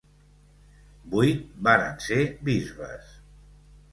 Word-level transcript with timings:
Vuit 1.11 1.43
varen 1.69 2.01
ser 2.07 2.19
bisbes. 2.49 3.15